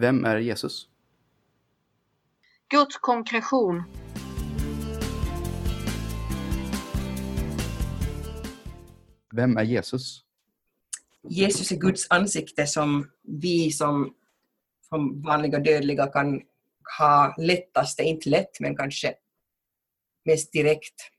Vem 0.00 0.24
är 0.24 0.38
Jesus? 0.38 0.88
Guds 2.68 2.96
konkretion. 2.96 3.82
Vem 9.34 9.56
är 9.56 9.62
Jesus? 9.62 10.24
Jesus 11.22 11.72
är 11.72 11.76
Guds 11.76 12.10
ansikte 12.10 12.66
som 12.66 13.10
vi 13.22 13.70
som, 13.70 14.14
som 14.88 15.22
vanliga 15.22 15.58
dödliga 15.58 16.06
kan 16.06 16.42
ha 16.98 17.34
lättaste, 17.38 18.02
inte 18.02 18.30
lätt 18.30 18.60
men 18.60 18.76
kanske 18.76 19.14
mest 20.24 20.52
direkt 20.52 21.10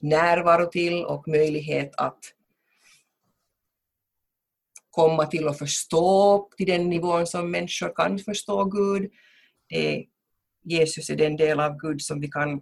närvaro 0.00 0.66
till 0.66 1.04
och 1.04 1.28
möjlighet 1.28 1.94
att 1.96 2.34
komma 4.98 5.26
till 5.26 5.48
och 5.48 5.58
förstå 5.58 6.48
till 6.56 6.66
den 6.66 6.90
nivån 6.90 7.26
som 7.26 7.50
människor 7.50 7.92
kan 7.94 8.18
förstå 8.18 8.64
Gud. 8.64 9.10
Det, 9.68 10.04
Jesus 10.64 11.10
är 11.10 11.16
den 11.16 11.36
del 11.36 11.60
av 11.60 11.78
Gud 11.78 12.02
som 12.02 12.20
vi 12.20 12.28
kan, 12.28 12.60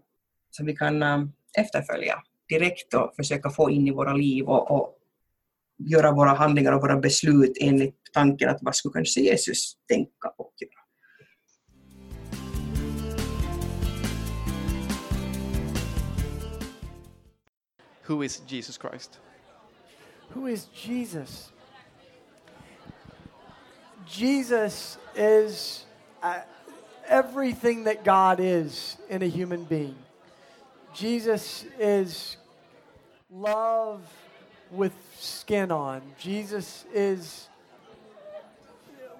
som 0.50 0.66
vi 0.66 0.76
kan 0.76 1.02
um, 1.02 1.32
efterfölja 1.58 2.22
direkt 2.48 2.94
och 2.94 3.12
försöka 3.16 3.50
få 3.50 3.70
in 3.70 3.88
i 3.88 3.90
våra 3.90 4.12
liv 4.12 4.44
och, 4.44 4.70
och 4.70 4.98
göra 5.78 6.12
våra 6.12 6.30
handlingar 6.30 6.72
och 6.72 6.80
våra 6.80 6.96
beslut 6.96 7.56
enligt 7.60 8.00
tanken 8.12 8.48
att 8.48 8.58
vad 8.60 8.76
skulle 8.76 8.92
kanske 8.92 9.20
Jesus 9.20 9.76
tänka 9.88 10.28
och 10.38 10.54
göra. 10.60 10.82
Who 18.06 18.24
is 18.24 18.42
Jesus 18.48 18.78
Christ? 18.78 19.20
Who 20.32 20.48
is 20.48 20.68
Jesus? 20.72 21.52
Jesus 24.06 24.98
is 25.16 25.84
uh, 26.22 26.40
everything 27.06 27.84
that 27.84 28.04
God 28.04 28.38
is 28.40 28.96
in 29.08 29.22
a 29.22 29.26
human 29.26 29.64
being. 29.64 29.96
Jesus 30.94 31.64
is 31.78 32.36
love 33.30 34.00
with 34.70 34.92
skin 35.18 35.70
on. 35.70 36.02
Jesus 36.18 36.84
is 36.94 37.48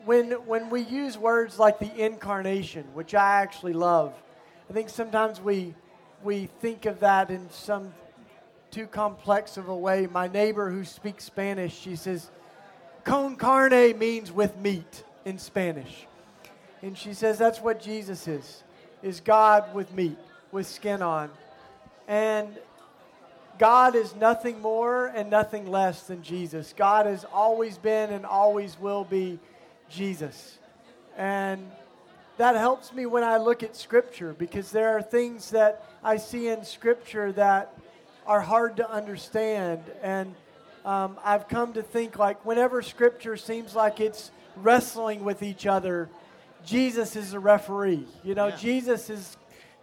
when 0.05 0.31
when 0.47 0.71
we 0.71 0.83
use 0.83 1.19
words 1.19 1.59
like 1.59 1.79
the 1.79 1.93
incarnation, 2.05 2.85
which 2.95 3.15
I 3.15 3.43
actually 3.43 3.73
love. 3.73 4.15
I 4.71 4.73
think 4.73 4.89
sometimes 4.89 5.41
we 5.41 5.75
we 6.23 6.47
think 6.61 6.87
of 6.87 7.01
that 7.01 7.31
in 7.31 7.51
some 7.51 7.93
too 8.71 8.87
complex 8.87 9.57
of 9.57 9.69
a 9.69 9.77
way. 9.77 10.07
My 10.07 10.29
neighbor 10.29 10.71
who 10.71 10.85
speaks 10.85 11.25
Spanish, 11.25 11.77
she 11.77 11.97
says, 11.97 12.31
con 13.07 13.37
carne 13.37 13.97
means 13.97 14.33
with 14.33 14.59
meat 14.59 15.05
in 15.25 15.39
Spanish. 15.39 16.07
And 16.83 16.99
she 16.99 17.15
says 17.15 17.39
that's 17.39 17.61
what 17.61 17.81
Jesus 17.81 18.29
is, 18.29 18.63
is 19.03 19.21
God 19.21 19.73
with 19.75 19.93
meat, 19.95 20.19
with 20.51 20.67
skin 20.67 21.01
on. 21.01 21.31
And 22.09 22.59
God 23.59 23.95
is 23.95 24.15
nothing 24.17 24.61
more 24.61 25.07
and 25.07 25.31
nothing 25.31 25.71
less 25.71 26.03
than 26.03 26.23
Jesus. 26.23 26.75
God 26.77 27.07
has 27.07 27.25
always 27.33 27.79
been 27.79 28.11
and 28.11 28.27
always 28.27 28.79
will 28.79 29.05
be 29.05 29.39
Jesus. 29.89 30.59
And 31.17 31.71
that 32.39 32.57
helps 32.57 32.93
me 32.93 33.07
when 33.07 33.23
I 33.23 33.39
look 33.39 33.63
at 33.63 33.77
Scripture 33.77 34.35
because 34.35 34.73
there 34.73 34.97
are 34.97 35.01
things 35.01 35.51
that 35.53 35.87
I 36.03 36.17
see 36.17 36.49
in 36.49 36.65
Scripture 36.65 37.33
that 37.33 37.73
are 38.27 38.41
hard 38.41 38.77
to 38.77 38.91
understand. 38.91 39.85
And 40.03 40.35
um, 40.87 41.19
I've 41.25 41.49
come 41.49 41.73
to 41.73 41.83
think 41.83 42.17
like 42.17 42.45
whenever 42.47 42.81
Scripture 42.81 43.37
seems 43.37 43.75
like 43.75 43.99
it's 43.99 44.31
wrestling 44.55 45.25
with 45.25 45.43
each 45.43 45.67
other, 45.67 46.09
Jesus 46.65 47.17
is 47.17 47.33
the 47.33 47.41
referee. 47.41 48.07
You 48.23 48.37
know, 48.37 48.47
Yeah. 48.47 48.57
Jesus 48.57 49.11
is 49.11 49.37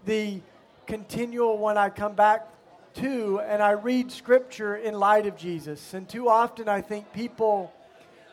the 0.05 0.39
continual 0.87 1.57
one 1.57 1.77
I 1.77 1.89
come 1.89 2.13
back 2.13 2.47
to, 2.95 3.41
and 3.41 3.61
I 3.61 3.71
read 3.71 4.13
Scripture 4.13 4.77
in 4.77 4.93
light 4.93 5.25
of 5.25 5.35
Jesus. 5.35 5.93
And 5.93 6.07
too 6.07 6.29
often 6.29 6.69
I 6.69 6.79
think 6.79 7.11
people 7.11 7.73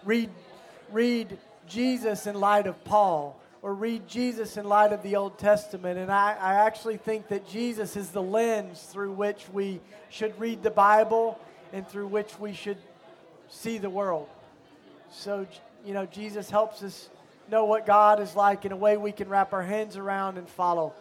read, 0.05 0.31
read 0.93 1.39
Jesus 1.67 2.29
in 2.29 2.37
light 2.37 2.69
of 2.69 2.83
Paul 2.85 3.41
or 3.63 3.75
read 3.75 4.07
Jesus 4.07 4.57
in 4.57 4.65
light 4.65 4.93
of 4.93 5.03
the 5.03 5.17
Old 5.17 5.39
Testament. 5.39 5.99
And 5.99 6.11
I, 6.11 6.37
I 6.41 6.55
actually 6.55 6.99
think 6.99 7.29
that 7.29 7.49
Jesus 7.49 7.97
is 7.97 8.11
the 8.11 8.23
lens 8.23 8.81
through 8.93 9.13
which 9.13 9.47
we 9.53 9.81
should 10.09 10.39
read 10.39 10.63
the 10.63 10.71
Bible 10.71 11.39
and 11.73 11.89
through 11.89 12.07
which 12.13 12.39
we 12.41 12.53
should 12.55 12.79
see 13.49 13.79
the 13.79 13.89
world. 13.91 14.27
So, 15.13 15.47
you 15.85 15.93
know, 15.93 16.07
Jesus 16.07 16.51
helps 16.51 16.83
us 16.83 17.11
know 17.49 17.65
what 17.65 17.87
God 17.87 18.21
is 18.21 18.37
like 18.37 18.65
in 18.67 18.73
a 18.73 18.77
way 18.77 18.97
we 18.97 19.13
can 19.13 19.29
wrap 19.29 19.53
our 19.53 19.63
hands 19.63 19.97
around 19.97 20.39
and 20.39 20.49
follow. 20.49 20.93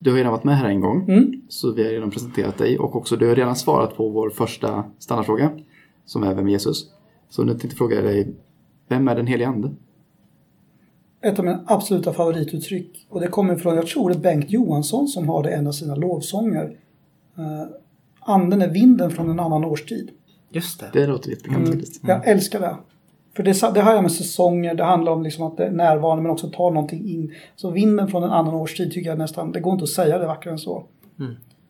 Du 0.00 0.10
har 0.10 0.16
redan 0.16 0.32
varit 0.32 0.44
med 0.44 0.56
här 0.56 0.68
en 0.68 0.80
gång, 0.80 1.04
Mm. 1.08 1.32
så 1.48 1.72
vi 1.72 1.84
har 1.84 1.90
redan 1.90 2.10
presenterat 2.10 2.58
dig 2.58 2.78
och 2.78 2.96
också 2.96 3.16
du 3.16 3.28
har 3.28 3.34
redan 3.34 3.56
svarat 3.56 3.96
på 3.96 4.08
vår 4.08 4.30
första 4.30 4.84
standardfråga, 4.98 5.50
som 6.04 6.22
är 6.22 6.34
Vem 6.34 6.46
är 6.46 6.50
Jesus? 6.50 6.90
Så 7.28 7.44
nu 7.44 7.50
tänkte 7.50 7.66
jag 7.68 7.78
fråga 7.78 8.02
dig, 8.02 8.34
vem 8.88 9.08
är 9.08 9.14
den 9.14 9.26
helige 9.26 9.48
Ande? 9.48 9.74
Ett 11.26 11.38
av 11.38 11.44
mina 11.44 11.64
absoluta 11.66 12.12
favorituttryck. 12.12 13.06
Och 13.08 13.20
det 13.20 13.28
kommer 13.28 13.56
från, 13.56 13.76
jag 13.76 13.86
tror 13.86 14.10
det 14.10 14.16
är 14.16 14.20
Bengt 14.20 14.50
Johansson 14.50 15.08
som 15.08 15.28
har 15.28 15.42
det 15.42 15.50
i 15.50 15.52
en 15.52 15.66
av 15.66 15.72
sina 15.72 15.94
lovsånger. 15.94 16.64
Uh, 17.38 17.62
anden 18.20 18.62
är 18.62 18.68
vinden 18.68 19.10
från 19.10 19.30
en 19.30 19.40
annan 19.40 19.64
årstid. 19.64 20.10
Just 20.50 20.80
det. 20.80 20.86
Det 20.92 21.06
låter 21.06 21.30
jättekul 21.30 21.66
faktiskt. 21.66 22.02
Jag 22.08 22.28
älskar 22.28 22.60
det. 22.60 22.76
För 23.36 23.42
det, 23.42 23.74
det 23.74 23.80
har 23.80 23.94
jag 23.94 24.02
med 24.02 24.12
säsonger, 24.12 24.74
det 24.74 24.84
handlar 24.84 25.12
om 25.12 25.22
liksom 25.22 25.46
att 25.46 25.56
det 25.56 25.64
är 25.64 25.70
närvarande 25.70 26.22
men 26.22 26.32
också 26.32 26.50
ta 26.50 26.70
någonting 26.70 27.08
in. 27.08 27.34
Så 27.56 27.70
vinden 27.70 28.08
från 28.08 28.22
en 28.22 28.30
annan 28.30 28.54
årstid 28.54 28.92
tycker 28.92 29.10
jag 29.10 29.18
nästan, 29.18 29.52
det 29.52 29.60
går 29.60 29.72
inte 29.72 29.82
att 29.82 29.90
säga 29.90 30.18
det 30.18 30.26
vackrare 30.26 30.52
än 30.52 30.58
så. 30.58 30.84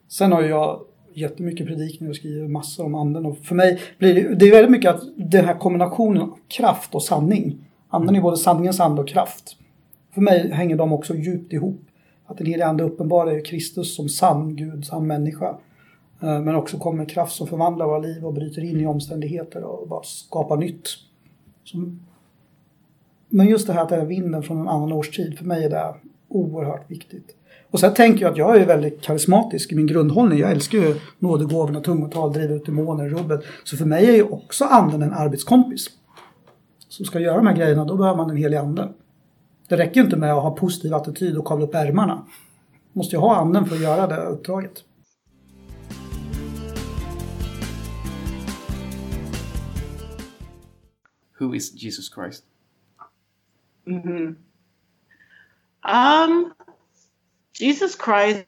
Sen 0.07 0.31
har 0.31 0.41
jag 0.41 0.79
jättemycket 1.13 1.67
predikningar 1.67 2.09
och 2.09 2.15
skriver 2.15 2.47
massor 2.47 2.85
om 2.85 2.95
anden 2.95 3.25
och 3.25 3.37
för 3.37 3.55
mig 3.55 3.79
blir 3.97 4.15
det, 4.15 4.35
det 4.35 4.45
är 4.45 4.51
väldigt 4.51 4.71
mycket 4.71 4.95
att 4.95 5.01
den 5.15 5.45
här 5.45 5.53
kombinationen 5.53 6.21
av 6.21 6.37
kraft 6.47 6.95
och 6.95 7.03
sanning. 7.03 7.66
Anden 7.89 8.15
är 8.15 8.21
både 8.21 8.37
sanningens 8.37 8.79
ande 8.79 9.01
och 9.01 9.07
kraft. 9.07 9.57
För 10.13 10.21
mig 10.21 10.51
hänger 10.51 10.75
de 10.75 10.93
också 10.93 11.15
djupt 11.15 11.53
ihop. 11.53 11.81
Att 12.25 12.37
den 12.37 12.47
helige 12.47 12.67
ande 12.67 12.83
uppenbarar 12.83 13.45
Kristus 13.45 13.95
som 13.95 14.09
sann 14.09 14.55
Gud, 14.55 14.85
sann 14.85 15.07
människa. 15.07 15.57
Eh, 16.21 16.39
men 16.39 16.55
också 16.55 16.77
kommer 16.77 17.05
kraft 17.05 17.35
som 17.35 17.47
förvandlar 17.47 17.85
våra 17.85 17.99
liv 17.99 18.25
och 18.25 18.33
bryter 18.33 18.63
in 18.63 18.79
i 18.79 18.85
omständigheter 18.85 19.63
och 19.63 19.87
bara 19.87 20.03
skapar 20.03 20.57
nytt. 20.57 20.89
Men 23.29 23.47
just 23.47 23.67
det 23.67 23.73
här 23.73 23.81
att 23.81 23.89
det 23.89 23.95
är 23.95 24.05
vinden 24.05 24.43
från 24.43 24.61
en 24.61 24.67
annan 24.67 24.91
årstid, 24.91 25.37
för 25.37 25.45
mig 25.45 25.63
är 25.63 25.69
det 25.69 25.93
oerhört 26.27 26.91
viktigt. 26.91 27.35
Och 27.71 27.79
sen 27.79 27.93
tänker 27.93 28.21
jag 28.21 28.31
att 28.31 28.37
jag 28.37 28.57
är 28.57 28.65
väldigt 28.65 29.01
karismatisk 29.01 29.71
i 29.71 29.75
min 29.75 29.87
grundhållning. 29.87 30.39
Jag 30.39 30.51
älskar 30.51 30.77
ju 30.77 30.95
nådegåvorna, 31.19 31.81
tungotal, 31.81 32.33
driva 32.33 32.53
ut 32.53 32.65
demoner, 32.65 33.09
rubbet. 33.09 33.41
Så 33.63 33.77
för 33.77 33.85
mig 33.85 34.05
är 34.09 34.15
ju 34.15 34.23
också 34.23 34.65
anden 34.65 35.01
en 35.01 35.13
arbetskompis. 35.13 35.89
Som 36.97 37.05
ska 37.05 37.19
göra 37.19 37.37
de 37.37 37.47
här 37.47 37.55
grejerna, 37.55 37.85
då 37.85 37.97
behöver 37.97 38.17
man 38.17 38.29
en 38.29 38.37
helig 38.37 38.57
ande. 38.57 38.93
Det 39.67 39.77
räcker 39.77 39.95
ju 39.95 40.03
inte 40.05 40.17
med 40.17 40.33
att 40.33 40.43
ha 40.43 40.55
positiv 40.55 40.93
attityd 40.93 41.37
och 41.37 41.45
kavla 41.45 41.65
upp 41.65 41.75
ärmarna. 41.75 42.25
Måste 42.93 43.15
ju 43.15 43.19
ha 43.19 43.35
anden 43.35 43.65
för 43.65 43.75
att 43.75 43.81
göra 43.81 44.07
det 44.07 44.25
uppdraget. 44.25 44.83
Who 51.39 51.55
is 51.55 51.83
Jesus 51.83 52.13
Christ? 52.13 52.43
Um, 55.83 56.53
Jesus 57.59 57.97
Christ, 58.05 58.45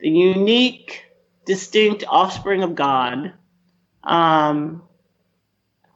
the 0.00 0.32
unique, 0.34 0.92
distinct 1.46 2.04
offspring 2.08 2.64
of 2.64 2.74
God, 2.74 3.30
um, 4.02 4.82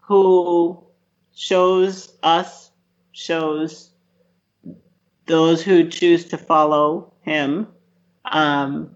who 0.09 0.92
shows 1.35 2.17
us, 2.23 2.71
shows 3.13 3.91
those 5.27 5.63
who 5.63 5.89
choose 5.89 6.27
to 6.27 6.39
follow 6.39 7.13
him, 7.23 7.69
um, 8.25 8.95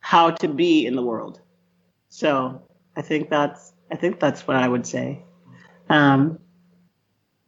how 0.00 0.30
to 0.30 0.48
be 0.48 0.86
in 0.86 0.96
the 0.96 1.02
world. 1.02 1.40
So 2.08 2.62
I 2.96 3.02
think 3.02 3.30
that's 3.30 3.72
I 3.90 3.96
think 3.96 4.20
that's 4.20 4.46
what 4.46 4.56
I 4.56 4.68
would 4.68 4.86
say. 4.86 5.22
Um, 5.88 6.38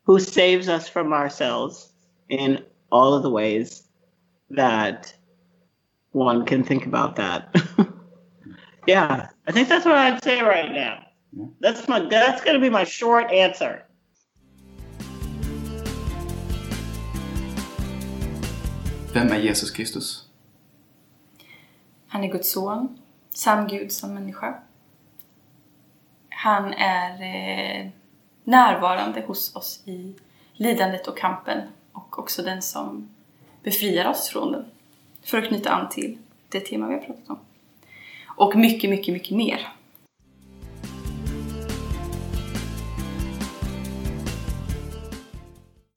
who 0.05 0.21
saves 0.21 0.69
us 0.69 0.89
from 0.89 1.13
ourselves 1.13 1.93
in 2.29 2.63
all 2.91 3.15
of 3.15 3.23
the 3.23 3.31
ways 3.31 3.85
that 4.51 5.15
one 6.13 6.45
can 6.45 6.63
think 6.63 6.87
about 6.87 7.17
that. 7.17 7.55
yeah, 8.87 9.29
I 9.47 9.53
think 9.53 9.69
that's 9.69 9.85
what 9.85 9.97
I'd 9.97 10.23
say 10.23 10.43
right 10.43 10.71
now. 10.71 11.05
That's 11.61 11.89
my 11.89 12.01
that's 12.01 12.43
going 12.43 12.55
to 12.55 12.61
be 12.61 12.71
my 12.71 12.85
short 12.85 13.31
answer. 13.33 13.84
Vem 19.15 19.33
är 19.33 19.39
Jesus 19.39 19.71
Kristus? 19.71 20.29
Han 22.09 22.25
är 22.25 22.29
Guds 22.29 22.53
son. 22.53 22.99
sann 23.31 23.69
Gud 23.69 23.93
som 23.93 24.15
människa. 24.15 24.55
Han 26.29 26.73
är 26.73 27.11
eh, 27.23 27.91
närvarande 28.45 29.21
hos 29.21 29.57
oss 29.57 29.83
i 29.85 30.15
lidandet 30.53 31.07
och 31.07 31.19
kampen 31.19 31.69
och 31.93 32.19
också 32.19 32.43
den 32.43 32.63
som 32.63 33.09
befriar 33.63 34.11
oss 34.11 34.29
från 34.29 34.53
den. 34.53 34.65
För 35.23 35.39
att 35.39 35.49
knyta 35.49 35.71
an 35.71 35.89
till 35.89 36.19
det 36.49 36.61
tema 36.61 36.89
vi 36.89 36.95
har 36.95 37.01
pratat 37.01 37.31
om. 37.31 37.39
Och 38.27 38.57
mycket, 38.57 38.91
mycket, 38.91 39.15
mycket 39.15 39.37
mer. 39.37 39.69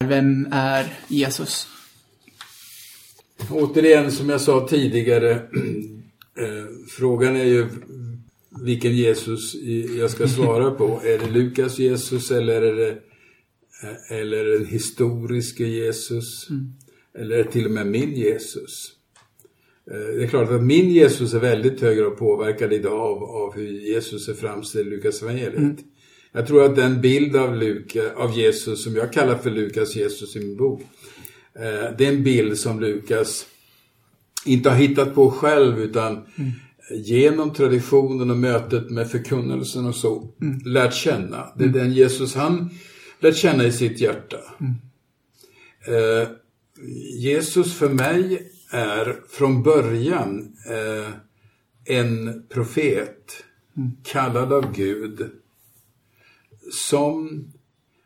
Vem 0.04 0.48
är 0.52 0.94
Jesus? 1.08 1.77
Återigen, 3.52 4.12
som 4.12 4.30
jag 4.30 4.42
sa 4.42 4.68
tidigare, 4.68 5.32
eh, 6.40 6.66
frågan 6.90 7.36
är 7.36 7.44
ju 7.44 7.68
vilken 8.62 8.96
Jesus 8.96 9.56
jag 9.98 10.10
ska 10.10 10.28
svara 10.28 10.72
på. 10.72 11.02
Är 11.04 11.18
det 11.18 11.30
Lukas 11.32 11.80
Jesus 11.80 12.32
eller 12.32 12.62
är 12.62 12.76
det 12.76 12.90
eh, 13.84 14.18
eller 14.20 14.46
den 14.46 14.66
historiska 14.66 15.64
Jesus? 15.64 16.50
Mm. 16.50 16.74
Eller 17.18 17.44
till 17.44 17.66
och 17.66 17.72
med 17.72 17.88
min 17.88 18.16
Jesus? 18.16 18.92
Eh, 19.92 20.16
det 20.16 20.24
är 20.24 20.28
klart 20.28 20.52
att 20.52 20.64
min 20.64 20.90
Jesus 20.90 21.34
är 21.34 21.40
väldigt 21.40 21.82
hög 21.82 21.98
grad 21.98 22.18
påverkad 22.18 22.74
idag 22.74 23.00
av, 23.00 23.24
av 23.24 23.56
hur 23.56 23.68
Jesus 23.68 24.28
är 24.28 24.34
framställd 24.34 24.88
i 24.88 24.90
Lukas 24.90 25.22
evangeliet. 25.22 25.58
Mm. 25.58 25.78
Jag 26.32 26.48
tror 26.48 26.64
att 26.64 26.76
den 26.76 27.02
bild 27.02 27.36
av, 27.36 27.56
Luka, 27.56 28.14
av 28.16 28.38
Jesus 28.38 28.84
som 28.84 28.96
jag 28.96 29.14
kallar 29.14 29.38
för 29.38 29.50
Lukas 29.50 29.96
Jesus 29.96 30.36
i 30.36 30.40
min 30.40 30.58
bok, 30.58 30.82
det 31.98 32.06
är 32.06 32.10
en 32.10 32.24
bild 32.24 32.58
som 32.58 32.80
Lukas 32.80 33.46
inte 34.46 34.70
har 34.70 34.78
hittat 34.78 35.16
på 35.16 35.32
själv 35.32 35.80
utan 35.80 36.12
mm. 36.14 36.52
genom 36.92 37.54
traditionen 37.54 38.32
och 38.32 38.38
mötet 38.38 38.90
med 38.90 39.12
förkunnelsen 39.12 39.86
och 39.86 39.96
så 39.96 40.34
mm. 40.42 40.60
lärt 40.66 40.94
känna. 40.94 41.48
Det 41.56 41.64
är 41.64 41.68
mm. 41.68 41.80
den 41.80 41.94
Jesus 41.94 42.36
han 42.36 42.70
lärt 43.20 43.36
känna 43.36 43.64
i 43.64 43.72
sitt 43.72 44.02
hjärta. 44.02 44.38
Mm. 44.60 44.74
Eh, 45.88 46.28
Jesus 47.20 47.74
för 47.74 47.90
mig 47.90 48.52
är 48.72 49.16
från 49.30 49.64
början 49.64 50.54
eh, 50.70 51.14
en 51.98 52.44
profet 52.50 53.44
mm. 53.78 53.92
kallad 54.04 54.54
av 54.54 54.74
Gud 54.74 55.30
som 56.72 57.48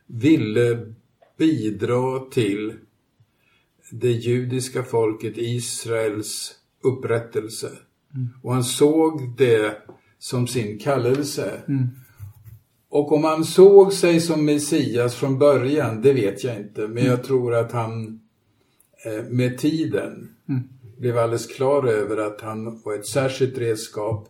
ville 0.06 0.94
bidra 1.38 2.18
till 2.30 2.72
det 3.92 4.12
judiska 4.12 4.82
folket 4.82 5.34
Israels 5.36 6.54
upprättelse. 6.82 7.70
Mm. 8.14 8.28
Och 8.42 8.52
han 8.52 8.64
såg 8.64 9.36
det 9.36 9.76
som 10.18 10.46
sin 10.46 10.78
kallelse. 10.78 11.60
Mm. 11.68 11.88
Och 12.88 13.12
om 13.12 13.24
han 13.24 13.44
såg 13.44 13.92
sig 13.92 14.20
som 14.20 14.44
Messias 14.44 15.14
från 15.14 15.38
början, 15.38 16.02
det 16.02 16.12
vet 16.12 16.44
jag 16.44 16.56
inte. 16.56 16.88
Men 16.88 17.04
jag 17.04 17.24
tror 17.24 17.54
att 17.54 17.72
han 17.72 18.20
eh, 19.04 19.24
med 19.30 19.58
tiden 19.58 20.28
mm. 20.48 20.62
blev 20.98 21.18
alldeles 21.18 21.46
klar 21.46 21.86
över 21.86 22.16
att 22.16 22.40
han 22.40 22.82
var 22.82 22.94
ett 22.94 23.06
särskilt 23.06 23.58
redskap 23.58 24.28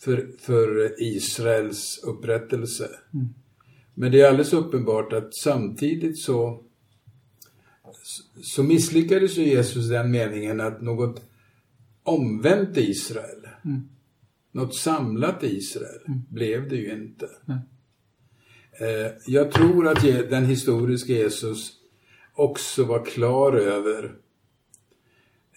för, 0.00 0.26
för 0.40 0.94
Israels 1.02 2.00
upprättelse. 2.04 2.88
Mm. 3.14 3.28
Men 3.94 4.12
det 4.12 4.20
är 4.20 4.28
alldeles 4.28 4.52
uppenbart 4.52 5.12
att 5.12 5.34
samtidigt 5.34 6.18
så, 6.18 6.60
så 8.42 8.62
misslyckades 8.62 9.38
ju 9.38 9.44
Jesus 9.44 9.88
den 9.88 10.10
meningen 10.10 10.60
att 10.60 10.82
något 10.82 11.22
omvänt 12.02 12.76
Israel, 12.76 13.48
mm. 13.64 13.88
något 14.52 14.76
samlat 14.76 15.42
Israel, 15.42 16.00
mm. 16.08 16.20
blev 16.30 16.68
det 16.68 16.76
ju 16.76 16.92
inte. 16.92 17.28
Mm. 17.48 17.58
Jag 19.26 19.52
tror 19.52 19.88
att 19.88 20.02
den 20.30 20.44
historiska 20.46 21.12
Jesus 21.12 21.72
också 22.34 22.84
var 22.84 23.04
klar 23.04 23.52
över, 23.52 24.04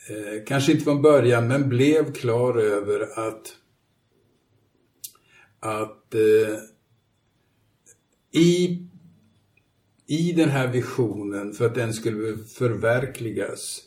eh, 0.09 0.43
kanske 0.45 0.71
inte 0.71 0.83
från 0.83 1.01
början, 1.01 1.47
men 1.47 1.69
blev 1.69 2.13
klar 2.13 2.57
över 2.57 3.27
att, 3.27 3.55
att 5.59 6.13
eh, 6.13 6.57
i, 8.41 8.87
i 10.07 10.31
den 10.31 10.49
här 10.49 10.67
visionen, 10.67 11.53
för 11.53 11.65
att 11.65 11.75
den 11.75 11.93
skulle 11.93 12.37
förverkligas, 12.37 13.81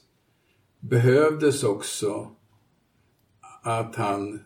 behövdes 0.81 1.65
också 1.65 2.31
att 3.63 3.97
han 3.97 4.41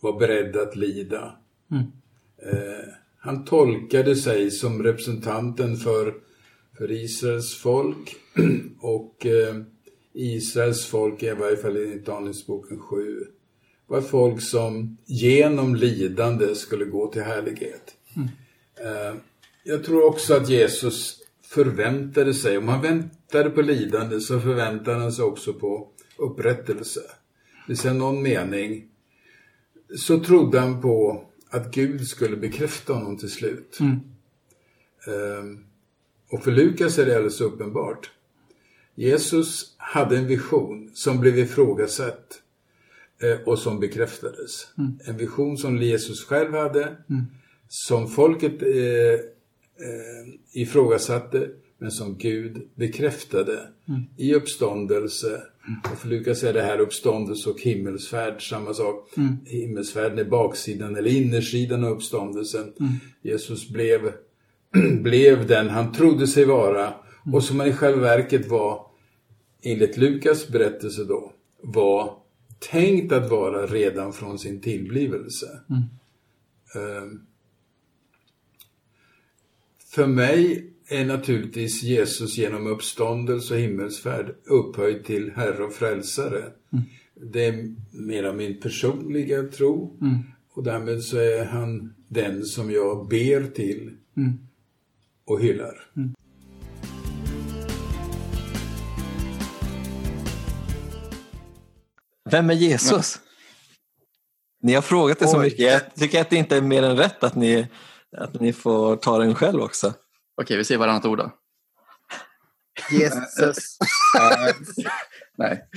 var 0.00 0.18
beredd 0.18 0.56
att 0.56 0.76
lida. 0.76 1.36
Mm. 1.70 1.82
Eh, 2.38 2.88
han 3.18 3.44
tolkade 3.44 4.16
sig 4.16 4.50
som 4.50 4.82
representanten 4.82 5.76
för, 5.76 6.14
för 6.78 6.90
Israels 6.90 7.54
folk 7.54 8.16
och 8.80 9.26
eh, 9.26 9.56
Israels 10.12 10.86
folk, 10.86 11.22
i 11.22 11.30
varje 11.30 11.56
fall 11.56 11.76
enligt 11.76 12.06
Danielsboken 12.06 12.78
7, 12.78 13.26
var 13.86 14.00
folk 14.00 14.42
som 14.42 14.98
genom 15.04 15.74
lidande 15.74 16.54
skulle 16.54 16.84
gå 16.84 17.12
till 17.12 17.22
härlighet. 17.22 17.94
Mm. 18.16 18.28
Eh, 18.76 19.14
jag 19.64 19.84
tror 19.84 20.04
också 20.04 20.34
att 20.34 20.48
Jesus 20.48 21.20
förväntade 21.42 22.34
sig, 22.34 22.58
om 22.58 22.68
han 22.68 22.82
väntade 22.82 23.50
på 23.50 23.62
lidande 23.62 24.20
så 24.20 24.40
förväntade 24.40 24.98
han 24.98 25.12
sig 25.12 25.24
också 25.24 25.52
på 25.52 25.88
upprättelse. 26.18 27.00
Det 27.68 27.76
säga 27.76 27.94
någon 27.94 28.22
mening 28.22 28.88
så 29.96 30.20
trodde 30.20 30.60
han 30.60 30.82
på 30.82 31.24
att 31.50 31.74
Gud 31.74 32.06
skulle 32.06 32.36
bekräfta 32.36 32.92
honom 32.92 33.18
till 33.18 33.30
slut. 33.30 33.78
Mm. 33.80 34.00
Um, 35.06 35.64
och 36.30 36.44
för 36.44 36.50
Lukas 36.50 36.98
är 36.98 37.06
det 37.06 37.14
alldeles 37.14 37.40
uppenbart. 37.40 38.10
Jesus 38.94 39.74
hade 39.76 40.16
en 40.16 40.26
vision 40.26 40.90
som 40.94 41.20
blev 41.20 41.38
ifrågasatt 41.38 42.42
eh, 43.22 43.48
och 43.48 43.58
som 43.58 43.80
bekräftades. 43.80 44.66
Mm. 44.78 44.98
En 45.04 45.16
vision 45.16 45.58
som 45.58 45.76
Jesus 45.76 46.24
själv 46.24 46.52
hade, 46.52 46.96
mm 47.10 47.26
som 47.68 48.08
folket 48.08 48.62
eh, 48.62 49.20
eh, 49.80 50.34
ifrågasatte 50.52 51.48
men 51.78 51.90
som 51.90 52.18
Gud 52.18 52.68
bekräftade 52.74 53.68
mm. 53.88 54.00
i 54.16 54.34
uppståndelse. 54.34 55.28
Mm. 55.28 55.80
Och 55.92 55.98
för 55.98 56.08
Lukas 56.08 56.42
är 56.42 56.52
det 56.52 56.62
här 56.62 56.78
uppståndelse 56.78 57.50
och 57.50 57.60
himmelsfärd 57.60 58.48
samma 58.48 58.74
sak. 58.74 59.08
Mm. 59.16 59.36
Himmelsfärden 59.44 60.18
är 60.18 60.24
baksidan 60.24 60.96
eller 60.96 61.10
innersidan 61.10 61.84
av 61.84 61.90
uppståndelsen. 61.90 62.72
Mm. 62.80 62.92
Jesus 63.22 63.68
blev, 63.68 64.12
blev 65.02 65.46
den 65.46 65.68
han 65.68 65.92
trodde 65.92 66.26
sig 66.26 66.44
vara 66.44 66.86
mm. 66.86 67.34
och 67.34 67.44
som 67.44 67.60
han 67.60 67.68
i 67.68 67.72
själva 67.72 68.00
verket 68.00 68.48
var, 68.48 68.86
enligt 69.62 69.96
Lukas 69.96 70.48
berättelse 70.48 71.04
då, 71.04 71.32
var 71.62 72.16
tänkt 72.70 73.12
att 73.12 73.30
vara 73.30 73.66
redan 73.66 74.12
från 74.12 74.38
sin 74.38 74.60
tillblivelse. 74.60 75.46
Um, 76.74 77.26
för 79.94 80.06
mig 80.06 80.70
är 80.88 81.04
naturligtvis 81.04 81.82
Jesus 81.82 82.38
genom 82.38 82.66
uppståndelse 82.66 83.54
och 83.54 83.60
himmelsfärd 83.60 84.34
upphöjd 84.44 85.04
till 85.04 85.32
Herre 85.36 85.64
och 85.64 85.72
Frälsare. 85.72 86.38
Mm. 86.72 86.84
Det 87.32 87.44
är 87.44 87.74
mera 87.90 88.32
min 88.32 88.60
personliga 88.60 89.42
tro 89.42 89.98
mm. 90.00 90.18
och 90.54 90.64
därmed 90.64 91.02
så 91.02 91.18
är 91.18 91.44
han 91.44 91.94
den 92.08 92.44
som 92.44 92.70
jag 92.70 93.08
ber 93.08 93.50
till 93.50 93.96
mm. 94.16 94.38
och 95.24 95.40
hyllar. 95.40 95.86
Mm. 95.96 96.14
Vem 102.30 102.50
är 102.50 102.54
Jesus? 102.54 103.20
Ni 104.62 104.74
har 104.74 104.82
frågat 104.82 105.18
det 105.18 105.28
så 105.28 105.38
mycket. 105.38 105.60
Jag 105.60 105.94
tycker 105.94 106.20
att 106.20 106.30
det 106.30 106.36
inte 106.36 106.56
är 106.56 106.62
mer 106.62 106.82
än 106.82 106.96
rätt 106.96 107.24
att 107.24 107.34
ni 107.34 107.66
att 108.18 108.40
ni 108.40 108.52
får 108.52 108.96
ta 108.96 109.18
den 109.18 109.34
själv 109.34 109.62
också. 109.62 109.94
Okej, 110.42 110.56
vi 110.56 110.64
säger 110.64 110.78
varannat 110.78 111.04
ord 111.04 111.18
då. 111.18 111.30
Jesus. 112.90 113.78
Nej. 115.36 115.68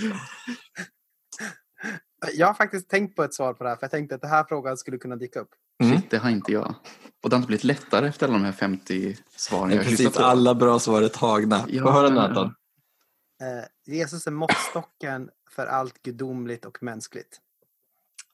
Jag 2.33 2.47
har 2.47 2.53
faktiskt 2.53 2.89
tänkt 2.89 3.15
på 3.15 3.23
ett 3.23 3.33
svar 3.33 3.53
på 3.53 3.63
det 3.63 3.69
här, 3.69 3.75
för 3.75 3.83
jag 3.83 3.91
tänkte 3.91 4.15
att 4.15 4.21
den 4.21 4.29
här 4.29 4.43
frågan 4.43 4.77
skulle 4.77 4.97
kunna 4.97 5.15
dyka 5.15 5.39
upp. 5.39 5.49
Mm. 5.83 5.95
Shit, 5.95 6.11
det 6.11 6.17
har 6.17 6.29
inte 6.29 6.51
jag. 6.51 6.75
Och 7.23 7.29
det 7.29 7.35
har 7.35 7.37
inte 7.37 7.47
blivit 7.47 7.63
lättare 7.63 8.07
efter 8.07 8.25
alla 8.25 8.33
de 8.33 8.45
här 8.45 8.51
50 8.51 9.17
svaren 9.35 9.71
jag 9.71 9.85
Precis, 9.85 10.17
alla 10.17 10.55
bra 10.55 10.79
svar 10.79 11.01
är 11.01 11.07
tagna. 11.07 11.65
Ja. 11.67 11.83
Få 11.83 11.91
höra 11.91 12.09
Nathan. 12.09 12.45
Uh, 12.45 13.93
Jesus 13.93 14.27
är 14.27 14.31
måttstocken 14.31 15.29
för 15.51 15.65
allt 15.65 16.03
gudomligt 16.03 16.65
och 16.65 16.83
mänskligt. 16.83 17.39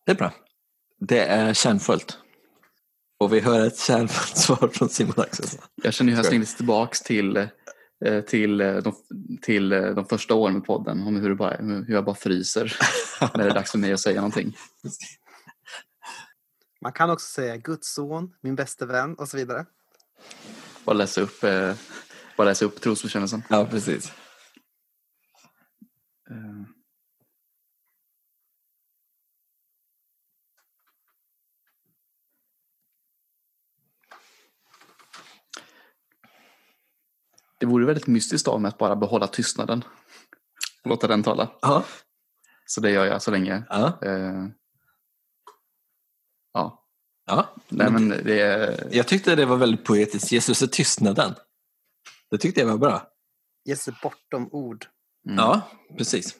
Det 0.06 0.12
är 0.12 0.16
bra. 0.16 0.34
Det 1.00 1.26
är 1.26 1.54
kärnfullt. 1.54 2.20
Och 3.24 3.34
vi 3.34 3.40
hör 3.40 3.68
ett 3.68 3.78
kärnfullt 3.78 4.38
svar 4.38 4.68
från 4.74 4.90
Simon 4.90 5.14
Axelsson. 5.18 5.62
Jag 5.84 5.94
känner 5.94 6.12
hur 6.12 6.18
jag 6.18 6.26
slängdes 6.26 6.56
tillbaks 6.56 7.02
till, 7.02 7.38
eh, 8.06 8.22
till, 8.22 8.62
eh, 8.62 8.76
de, 8.76 8.96
till 9.42 9.72
eh, 9.72 9.82
de 9.82 10.06
första 10.06 10.34
åren 10.34 10.54
med 10.54 10.66
podden. 10.66 11.02
Om 11.08 11.16
hur, 11.16 11.36
bara, 11.36 11.58
hur 11.58 11.94
jag 11.94 12.06
bara 12.06 12.16
fryser 12.16 12.78
när 13.22 13.44
det 13.44 13.50
är 13.50 13.54
dags 13.54 13.72
för 13.72 13.78
mig 13.78 13.94
att 13.94 14.00
säga 14.00 14.16
någonting. 14.16 14.58
Man 16.82 16.92
kan 16.92 17.10
också 17.10 17.28
säga 17.28 17.58
Guds 17.58 17.94
son, 17.94 18.34
min 18.42 18.56
bäste 18.56 18.86
vän 18.86 19.16
och 19.16 19.28
så 19.28 19.38
vidare. 19.38 19.66
Bara 20.86 20.94
läsa 20.94 21.22
upp, 21.22 21.42
bara 22.38 22.48
läsa 22.48 22.66
upp 22.66 22.82
trosbekännelsen. 22.82 23.44
Ja, 23.50 23.66
precis. 23.66 24.12
Väldigt 37.94 38.08
mystiskt 38.08 38.48
av 38.48 38.62
mig 38.62 38.70
att 38.70 38.78
bara 38.78 38.96
behålla 38.96 39.28
tystnaden. 39.28 39.84
Och 40.84 40.90
låta 40.90 41.08
den 41.08 41.24
tala. 41.24 41.52
Ja. 41.62 41.84
Så 42.66 42.82
det 42.82 42.92
gör 42.92 43.06
jag 43.06 43.22
så 43.22 43.32
länge. 43.32 43.64
Ja. 43.70 44.00
Eh, 44.02 44.48
ja. 46.54 46.80
Ja. 47.26 47.56
Nej, 47.70 47.92
men 47.92 48.10
det 48.10 48.42
är... 48.42 48.88
Jag 48.92 49.08
tyckte 49.08 49.36
det 49.36 49.46
var 49.46 49.58
väldigt 49.58 49.86
poetiskt. 49.86 50.32
Jesus 50.32 50.62
är 50.62 50.68
tystnaden. 50.68 51.36
Det 52.32 52.38
tyckte 52.38 52.62
jag 52.62 52.68
var 52.68 52.78
bra. 52.78 53.08
Jesus 53.66 54.02
bortom 54.02 54.50
ord. 54.52 54.86
Mm. 55.26 55.38
Ja, 55.38 55.62
precis. 55.98 56.36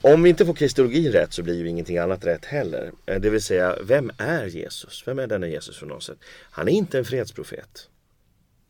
Om 0.00 0.22
vi 0.22 0.30
inte 0.30 0.46
får 0.46 0.54
kristologin 0.54 1.12
rätt 1.12 1.32
så 1.32 1.42
blir 1.42 1.54
ju 1.54 1.68
ingenting 1.68 1.98
annat 1.98 2.24
rätt 2.24 2.44
heller. 2.44 2.92
Eh, 3.06 3.20
det 3.20 3.30
vill 3.30 3.42
säga, 3.42 3.76
vem 3.82 4.10
är 4.18 4.46
Jesus? 4.46 5.02
Vem 5.06 5.18
är 5.18 5.26
denna 5.26 5.48
Jesus 5.48 5.76
för 5.78 5.86
något 5.86 6.02
sätt? 6.02 6.18
Han 6.50 6.68
är 6.68 6.72
inte 6.72 6.98
en 6.98 7.04
fredsprofet. 7.04 7.88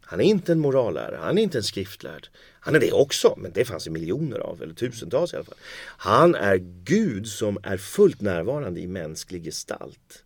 Han 0.00 0.20
är 0.20 0.25
inte 0.25 0.52
en 0.52 0.58
morallärare, 0.58 1.18
han 1.23 1.38
är 1.38 1.42
inte 1.42 1.58
en 1.58 1.64
skriftlärd. 1.64 2.28
Han 2.61 2.75
är 2.75 2.80
det 2.80 2.92
också, 2.92 3.35
men 3.37 3.52
det 3.54 3.64
fanns 3.64 3.85
det 3.85 3.90
miljoner 3.90 4.38
av, 4.38 4.62
eller 4.62 4.75
tusentals 4.75 5.32
i 5.32 5.37
alla 5.37 5.44
fall. 5.44 5.58
Han 5.82 6.35
är 6.35 6.56
Gud 6.85 7.26
som 7.26 7.58
är 7.62 7.76
fullt 7.76 8.20
närvarande 8.20 8.80
i 8.80 8.87
mänsklig 8.87 9.44
gestalt. 9.44 10.25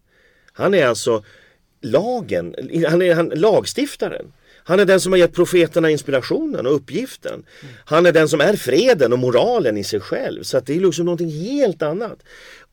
Han 0.52 0.74
är 0.74 0.86
alltså 0.86 1.24
lagen, 1.80 2.54
han 2.88 3.02
är 3.02 3.14
han, 3.14 3.28
lagstiftaren. 3.28 4.32
Han 4.64 4.80
är 4.80 4.84
den 4.84 5.00
som 5.00 5.12
har 5.12 5.18
gett 5.18 5.34
profeterna 5.34 5.90
inspirationen 5.90 6.66
och 6.66 6.74
uppgiften. 6.74 7.44
Han 7.84 8.06
är 8.06 8.12
den 8.12 8.28
som 8.28 8.40
är 8.40 8.56
freden 8.56 9.12
och 9.12 9.18
moralen 9.18 9.76
i 9.76 9.84
sig 9.84 10.00
själv. 10.00 10.42
Så 10.42 10.58
att 10.58 10.66
det 10.66 10.76
är 10.76 10.80
liksom 10.80 11.04
någonting 11.04 11.30
helt 11.30 11.82
annat. 11.82 12.18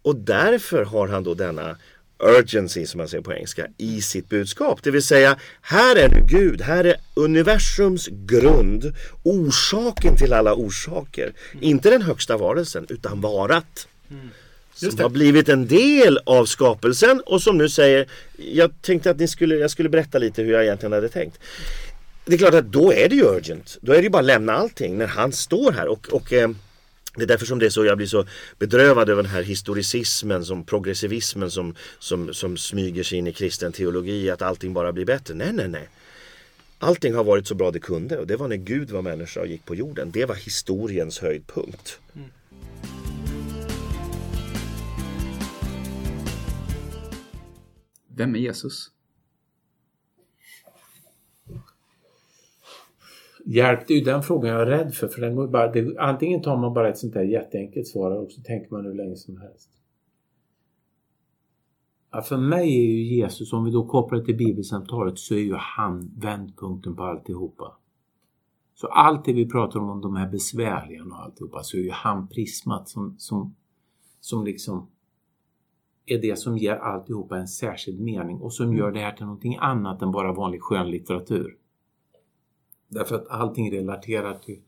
Och 0.02 0.16
därför 0.16 0.84
har 0.84 1.08
han 1.08 1.24
då 1.24 1.34
denna 1.34 1.78
urgency 2.24 2.86
som 2.86 2.98
man 2.98 3.08
säger 3.08 3.24
på 3.24 3.34
engelska 3.34 3.68
i 3.78 4.02
sitt 4.02 4.30
budskap. 4.30 4.84
Det 4.84 4.92
vill 4.92 5.04
säga, 5.04 5.40
här 5.62 5.96
är 5.96 6.10
nu 6.10 6.26
Gud, 6.28 6.62
här 6.62 6.84
är 6.84 6.96
universums 7.14 8.08
grund, 8.08 8.94
orsaken 9.24 10.18
till 10.18 10.34
alla 10.34 10.54
orsaker. 10.54 11.34
Inte 11.62 11.90
den 11.90 12.02
högsta 12.02 12.38
varelsen, 12.38 12.86
utan 12.90 13.22
varat. 13.22 13.88
Mm. 14.12 14.30
Som 14.80 15.00
har 15.00 15.10
blivit 15.10 15.50
en 15.50 15.68
del 15.68 16.20
av 16.26 16.46
skapelsen 16.46 17.22
och 17.26 17.42
som 17.42 17.58
nu 17.58 17.70
säger, 17.70 18.08
jag 18.38 18.82
tänkte 18.82 19.12
att 19.12 19.20
ni 19.20 19.28
skulle, 19.28 19.56
jag 19.56 19.72
skulle 19.72 19.90
berätta 19.90 20.18
lite 20.18 20.42
hur 20.42 20.54
jag 20.54 20.64
egentligen 20.64 20.94
hade 20.94 21.10
tänkt. 21.10 21.40
Det 22.26 22.34
är 22.34 22.38
klart 22.38 22.54
att 22.54 22.72
då 22.72 22.94
är 22.94 23.10
det 23.10 23.16
ju 23.16 23.24
urgent. 23.24 23.78
Då 23.82 23.92
är 23.92 23.98
det 23.98 24.04
ju 24.04 24.10
bara 24.10 24.20
att 24.20 24.26
lämna 24.26 24.54
allting 24.54 24.98
när 24.98 25.08
han 25.08 25.32
står 25.32 25.72
här 25.72 25.88
och, 25.88 26.08
och 26.12 26.34
eh, 26.34 26.50
det 27.16 27.24
är 27.24 27.28
därför 27.28 27.46
som 27.46 27.60
det 27.60 27.66
är 27.66 27.70
så, 27.70 27.86
jag 27.86 27.98
blir 27.98 28.08
så 28.08 28.26
bedrövad 28.60 29.10
över 29.10 29.24
den 29.24 29.32
här 29.32 29.44
historicismen, 29.44 30.46
som 30.46 30.64
progressivismen 30.64 31.52
som, 31.52 31.76
som, 32.00 32.34
som 32.34 32.58
smyger 32.58 33.04
sig 33.04 33.18
in 33.18 33.28
i 33.28 33.34
kristen 33.34 33.72
teologi, 33.72 34.30
att 34.30 34.42
allting 34.42 34.74
bara 34.74 34.92
blir 34.92 35.06
bättre. 35.06 35.34
Nej, 35.34 35.54
nej, 35.54 35.68
nej. 35.68 35.90
Allting 36.80 37.14
har 37.14 37.24
varit 37.24 37.48
så 37.48 37.56
bra 37.56 37.72
det 37.72 37.80
kunde 37.80 38.18
och 38.18 38.28
det 38.28 38.36
var 38.36 38.48
när 38.48 38.56
Gud 38.56 38.92
var 38.92 39.02
människa 39.02 39.40
och 39.40 39.48
gick 39.48 39.66
på 39.66 39.76
jorden. 39.76 40.12
Det 40.12 40.26
var 40.26 40.36
historiens 40.36 41.20
höjdpunkt. 41.20 42.00
Vem 48.20 48.36
är 48.36 48.40
Jesus? 48.40 48.92
Hjälp, 53.46 53.88
det 53.88 53.94
är 53.94 53.98
ju 53.98 54.04
den 54.04 54.24
frågan 54.24 54.52
jag 54.52 54.62
är 54.62 54.66
rädd 54.66 54.94
för. 54.94 55.08
för 55.08 55.22
den 55.22 55.36
går 55.36 55.48
bara, 55.48 55.72
det, 55.72 55.98
antingen 55.98 56.42
tar 56.42 56.58
man 56.58 56.74
bara 56.74 56.90
ett 56.90 56.98
sånt 56.98 57.14
där 57.14 57.24
jätteenkelt 57.24 57.88
svar 57.88 58.12
och 58.12 58.32
så 58.32 58.42
tänker 58.42 58.72
man 58.72 58.86
hur 58.86 58.94
länge 58.94 59.16
som 59.16 59.38
helst. 59.38 59.70
Ja, 62.12 62.22
för 62.22 62.38
mig 62.38 62.76
är 62.78 62.86
ju 62.86 63.04
Jesus, 63.04 63.54
om 63.54 63.66
vi 63.66 63.72
då 63.72 63.88
kopplar 63.88 64.20
det 64.20 64.26
till 64.26 64.38
bibelsamtalet, 64.38 65.20
så 65.20 65.34
är 65.36 65.40
ju 65.40 65.56
han 65.56 66.12
vändpunkten 66.18 66.96
på 66.96 67.04
alltihopa. 67.04 67.78
Så 68.74 68.88
allt 68.88 69.26
det 69.26 69.34
vi 69.34 69.50
pratar 69.50 69.80
om, 69.80 69.90
om 69.90 70.02
de 70.02 70.16
här 70.16 70.30
besvärliga 70.30 71.04
och 71.04 71.24
alltihopa, 71.24 71.64
så 71.64 71.78
är 71.78 71.82
ju 71.82 71.92
han 71.92 72.28
prismat 72.28 72.90
som, 72.90 73.16
som, 73.18 73.56
som 74.20 74.46
liksom 74.46 74.90
är 76.12 76.22
det 76.22 76.36
som 76.36 76.58
ger 76.58 76.76
alltihopa 76.76 77.38
en 77.38 77.48
särskild 77.48 78.00
mening 78.00 78.42
och 78.42 78.54
som 78.54 78.76
gör 78.76 78.92
det 78.92 79.00
här 79.00 79.12
till 79.12 79.26
någonting 79.26 79.58
annat 79.60 80.02
än 80.02 80.12
bara 80.12 80.34
vanlig 80.34 80.62
skönlitteratur. 80.62 81.58
Därför 82.88 83.16
att 83.16 83.28
allting 83.28 83.72
relaterar 83.72 84.34
till, 84.34 84.62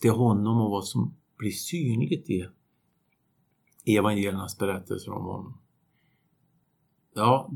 till 0.00 0.10
honom 0.10 0.60
och 0.60 0.70
vad 0.70 0.84
som 0.84 1.14
blir 1.38 1.50
synligt 1.50 2.30
i 2.30 2.48
evangeliernas 3.98 4.58
berättelser 4.58 5.12
om 5.12 5.24
honom. 5.24 5.58
Ja, 7.14 7.50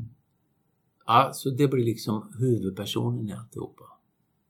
alltså 1.05 1.49
det 1.49 1.67
blir 1.67 1.85
liksom 1.85 2.33
huvudpersonen 2.39 3.29
i 3.29 3.33
alltihopa. 3.33 3.83